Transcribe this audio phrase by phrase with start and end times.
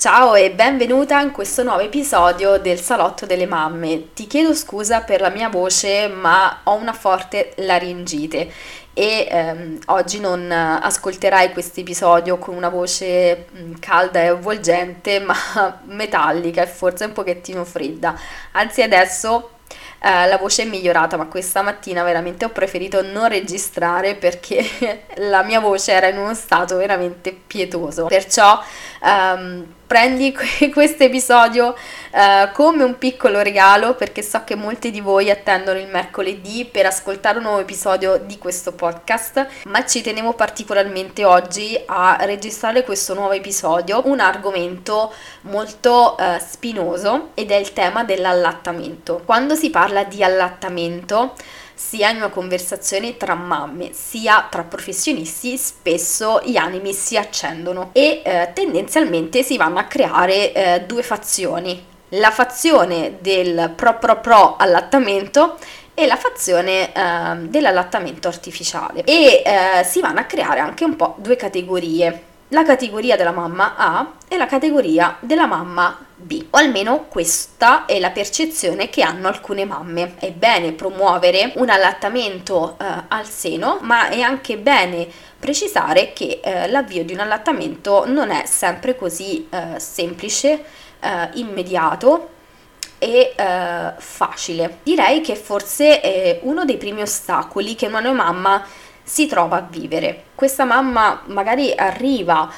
[0.00, 4.14] Ciao e benvenuta in questo nuovo episodio del Salotto delle Mamme.
[4.14, 8.50] Ti chiedo scusa per la mia voce, ma ho una forte laringite
[8.94, 15.36] e ehm, oggi non ascolterai questo episodio con una voce mm, calda e avvolgente, ma
[15.84, 18.18] metallica e forse un pochettino fredda.
[18.52, 19.50] Anzi, adesso
[20.02, 25.42] eh, la voce è migliorata, ma questa mattina veramente ho preferito non registrare perché la
[25.42, 28.06] mia voce era in uno stato veramente pietoso.
[28.06, 28.58] Perciò
[29.04, 30.32] ehm, prendi
[30.72, 31.74] questo episodio
[32.12, 36.86] uh, come un piccolo regalo perché so che molti di voi attendono il mercoledì per
[36.86, 43.14] ascoltare un nuovo episodio di questo podcast, ma ci tenevo particolarmente oggi a registrare questo
[43.14, 49.20] nuovo episodio, un argomento molto uh, spinoso ed è il tema dell'allattamento.
[49.24, 51.34] Quando si parla di allattamento,
[51.80, 58.20] sia in una conversazione tra mamme sia tra professionisti spesso gli animi si accendono e
[58.22, 64.56] eh, tendenzialmente si vanno a creare eh, due fazioni la fazione del pro pro pro
[64.58, 65.56] allattamento
[65.94, 71.14] e la fazione eh, dell'allattamento artificiale e eh, si vanno a creare anche un po'
[71.16, 76.09] due categorie la categoria della mamma A e la categoria della mamma B.
[76.50, 80.14] O almeno questa è la percezione che hanno alcune mamme.
[80.18, 86.68] È bene promuovere un allattamento eh, al seno, ma è anche bene precisare che eh,
[86.68, 90.64] l'avvio di un allattamento non è sempre così eh, semplice,
[91.00, 92.28] eh, immediato
[92.98, 94.78] e eh, facile.
[94.82, 98.62] Direi che forse è uno dei primi ostacoli che una mamma
[99.02, 100.24] si trova a vivere.
[100.34, 102.48] Questa mamma magari arriva uh,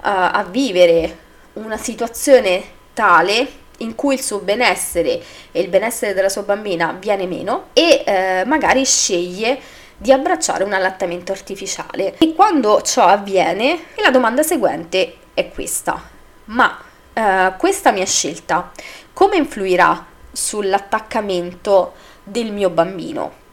[0.00, 1.18] a vivere
[1.54, 3.46] una situazione tale
[3.78, 5.22] in cui il suo benessere
[5.52, 9.56] e il benessere della sua bambina viene meno e eh, magari sceglie
[9.96, 12.16] di abbracciare un allattamento artificiale.
[12.18, 16.02] E quando ciò avviene, la domanda seguente è questa:
[16.46, 16.76] ma
[17.12, 18.72] eh, questa mia scelta
[19.12, 21.92] come influirà sull'attaccamento
[22.24, 23.46] del mio bambino?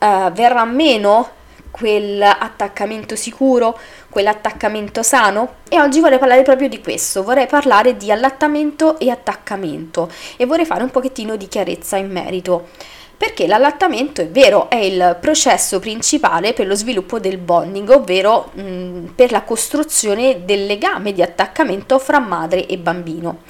[0.00, 1.30] Uh, verrà meno
[1.70, 5.56] quell'attaccamento sicuro, quell'attaccamento sano?
[5.68, 10.64] E oggi vorrei parlare proprio di questo, vorrei parlare di allattamento e attaccamento e vorrei
[10.64, 12.68] fare un pochettino di chiarezza in merito.
[13.18, 19.14] Perché l'allattamento è vero, è il processo principale per lo sviluppo del bonding, ovvero mh,
[19.16, 23.40] per la costruzione del legame di attaccamento fra madre e bambino.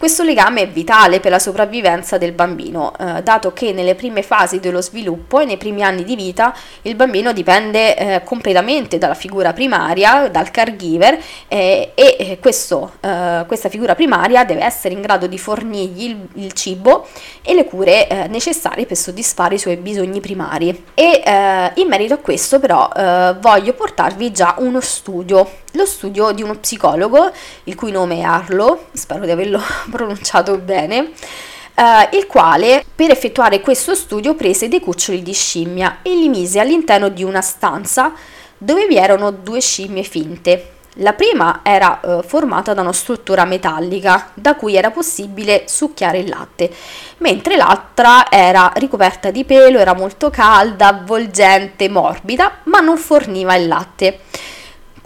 [0.00, 4.58] Questo legame è vitale per la sopravvivenza del bambino, eh, dato che nelle prime fasi
[4.58, 9.52] dello sviluppo e nei primi anni di vita il bambino dipende eh, completamente dalla figura
[9.52, 11.18] primaria, dal caregiver
[11.48, 16.28] eh, e eh, questo, eh, questa figura primaria deve essere in grado di fornirgli il,
[16.44, 17.06] il cibo
[17.42, 20.82] e le cure eh, necessarie per soddisfare i suoi bisogni primari.
[20.94, 22.88] E in merito a questo però
[23.38, 27.30] voglio portarvi già uno studio, lo studio di uno psicologo
[27.64, 31.10] il cui nome è Arlo, spero di averlo pronunciato bene,
[31.72, 36.60] Uh, il quale per effettuare questo studio prese dei cuccioli di scimmia e li mise
[36.60, 38.12] all'interno di una stanza
[38.58, 40.72] dove vi erano due scimmie finte.
[40.94, 46.28] La prima era uh, formata da una struttura metallica da cui era possibile succhiare il
[46.28, 46.70] latte,
[47.18, 53.68] mentre l'altra era ricoperta di pelo, era molto calda, avvolgente, morbida, ma non forniva il
[53.68, 54.20] latte.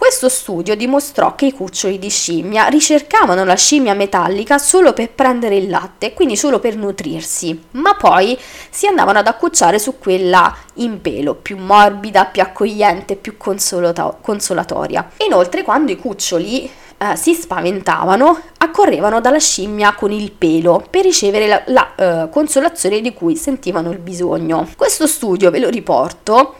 [0.04, 5.56] Questo studio dimostrò che i cuccioli di scimmia ricercavano la scimmia metallica solo per prendere
[5.56, 8.38] il latte, quindi solo per nutrirsi, ma poi
[8.68, 15.08] si andavano ad accucciare su quella in pelo, più morbida, più accogliente, più consolato- consolatoria.
[15.24, 21.46] Inoltre, quando i cuccioli eh, si spaventavano, accorrevano dalla scimmia con il pelo per ricevere
[21.46, 24.68] la, la uh, consolazione di cui sentivano il bisogno.
[24.76, 26.56] Questo studio ve lo riporto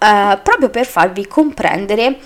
[0.00, 2.18] uh, proprio per farvi comprendere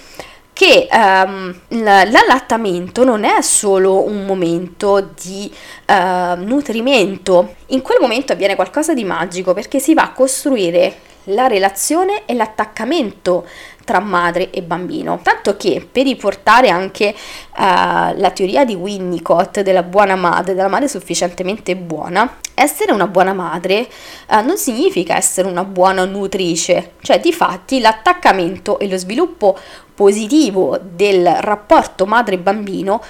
[0.52, 5.52] che um, l'allattamento non è solo un momento di
[5.88, 11.46] uh, nutrimento, in quel momento avviene qualcosa di magico perché si va a costruire la
[11.46, 13.46] relazione e l'attaccamento
[13.84, 15.20] tra madre e bambino.
[15.22, 20.88] Tanto che per riportare anche uh, la teoria di Winnicott della buona madre, della madre
[20.88, 23.88] sufficientemente buona, essere una buona madre
[24.28, 29.58] uh, non significa essere una buona nutrice, cioè di fatti l'attaccamento e lo sviluppo
[29.94, 33.02] positivo del rapporto madre-bambino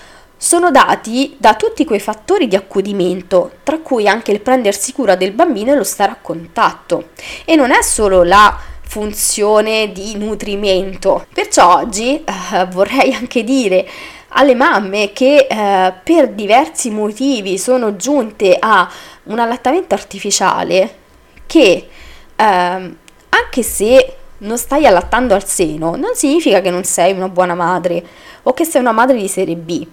[0.43, 5.31] sono dati da tutti quei fattori di accudimento, tra cui anche il prendersi cura del
[5.31, 7.11] bambino e lo stare a contatto.
[7.45, 11.27] E non è solo la funzione di nutrimento.
[11.33, 13.89] Perciò oggi eh, vorrei anche dire
[14.31, 18.91] alle mamme che eh, per diversi motivi sono giunte a
[19.25, 20.95] un allattamento artificiale
[21.47, 21.89] che
[22.35, 27.55] eh, anche se non stai allattando al seno non significa che non sei una buona
[27.55, 28.05] madre
[28.43, 29.87] o che sei una madre di serie B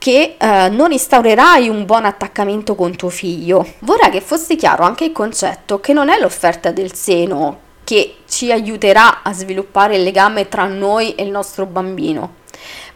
[0.00, 3.74] che eh, non instaurerai un buon attaccamento con tuo figlio.
[3.80, 8.50] Vorrei che fosse chiaro anche il concetto che non è l'offerta del seno che ci
[8.50, 12.36] aiuterà a sviluppare il legame tra noi e il nostro bambino,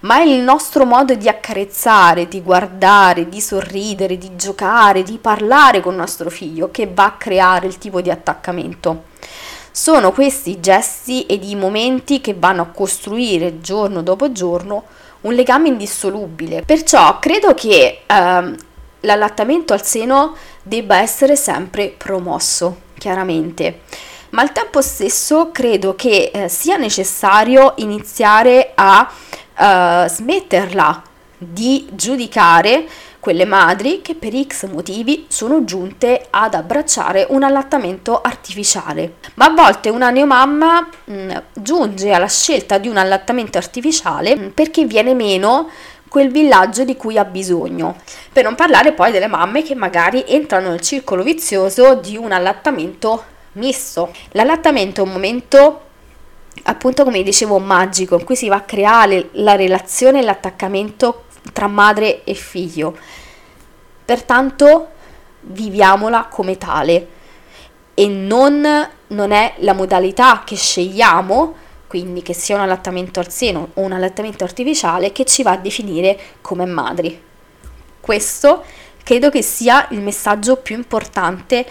[0.01, 5.81] ma è il nostro modo di accarezzare, di guardare, di sorridere, di giocare, di parlare
[5.81, 9.13] con nostro figlio che va a creare il tipo di attaccamento.
[9.71, 14.85] Sono questi gesti ed i momenti che vanno a costruire giorno dopo giorno
[15.25, 16.63] un legame indissolubile.
[16.63, 18.57] Perciò credo che ehm,
[19.01, 23.81] l'allattamento al seno debba essere sempre promosso, chiaramente.
[24.31, 29.09] Ma al tempo stesso credo che eh, sia necessario iniziare a
[29.57, 31.03] uh, smetterla
[31.39, 32.85] di giudicare
[33.25, 39.15] quelle madri che per X motivi sono giunte ad abbracciare un allattamento artificiale.
[39.37, 44.49] Ma a volte una neomamma mh, mm, giunge alla scelta di un allattamento artificiale mm,
[44.49, 45.71] perché viene meno
[46.07, 47.97] quel villaggio di cui ha bisogno.
[48.31, 53.25] Per non parlare poi delle mamme che magari entrano nel circolo vizioso di un allattamento
[53.53, 54.13] misto.
[54.33, 55.81] L'allattamento è un momento
[56.65, 61.67] appunto come dicevo magico in cui si va a creare la relazione e l'attaccamento tra
[61.67, 62.97] madre e figlio.
[64.05, 64.89] Pertanto
[65.41, 67.09] viviamola come tale
[67.95, 68.67] e non,
[69.07, 71.55] non è la modalità che scegliamo,
[71.87, 75.57] quindi che sia un allattamento al seno o un allattamento artificiale, che ci va a
[75.57, 77.23] definire come madri.
[78.01, 78.65] Questo
[79.03, 81.65] credo che sia il messaggio più importante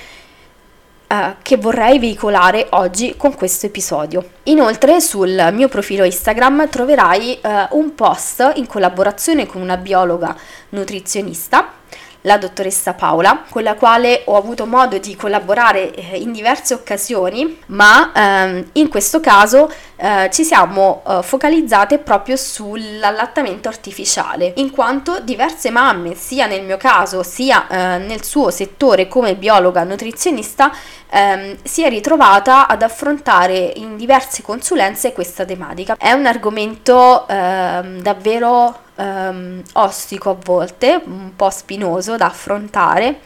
[1.13, 4.30] eh, che vorrei veicolare oggi con questo episodio.
[4.44, 10.36] Inoltre sul mio profilo Instagram troverai eh, un post in collaborazione con una biologa
[10.69, 11.81] nutrizionista
[12.24, 17.60] la dottoressa Paola, con la quale ho avuto modo di collaborare eh, in diverse occasioni,
[17.68, 19.71] ma ehm, in questo caso
[20.03, 26.75] eh, ci siamo eh, focalizzate proprio sull'allattamento artificiale, in quanto diverse mamme, sia nel mio
[26.75, 30.73] caso sia eh, nel suo settore come biologa nutrizionista,
[31.09, 35.95] ehm, si è ritrovata ad affrontare in diverse consulenze questa tematica.
[35.97, 43.21] È un argomento ehm, davvero um, ostico a volte, un po' spinoso da affrontare,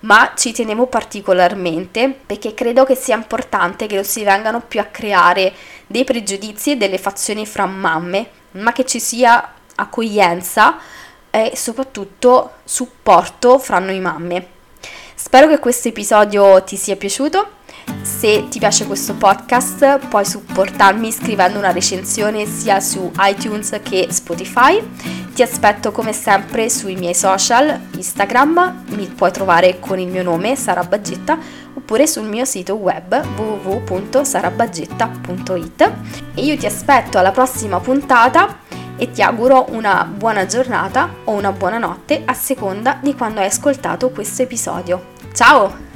[0.00, 4.84] ma ci tenevo particolarmente perché credo che sia importante che non si vengano più a
[4.84, 5.52] creare
[5.86, 10.78] dei pregiudizi e delle fazioni fra mamme, ma che ci sia accoglienza
[11.30, 14.46] e soprattutto supporto fra noi mamme.
[15.14, 17.58] Spero che questo episodio ti sia piaciuto
[18.02, 24.82] se ti piace questo podcast puoi supportarmi scrivendo una recensione sia su iTunes che Spotify.
[25.34, 30.54] Ti aspetto come sempre sui miei social, Instagram, mi puoi trovare con il mio nome
[30.56, 31.38] Sara Baggetta
[31.74, 35.92] oppure sul mio sito web www.sarabaggetta.it
[36.34, 38.58] e io ti aspetto alla prossima puntata
[38.96, 43.46] e ti auguro una buona giornata o una buona notte a seconda di quando hai
[43.46, 45.14] ascoltato questo episodio.
[45.32, 45.89] Ciao!